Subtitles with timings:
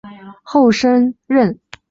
[0.41, 1.61] 后升任刑部郎中。